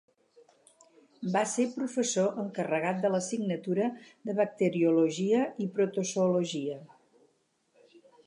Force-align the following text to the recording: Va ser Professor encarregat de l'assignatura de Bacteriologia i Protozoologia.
Va 1.35 1.41
ser 1.51 1.65
Professor 1.73 2.39
encarregat 2.43 3.03
de 3.03 3.11
l'assignatura 3.15 3.91
de 4.29 4.35
Bacteriologia 4.41 5.45
i 5.67 5.71
Protozoologia. 5.77 6.81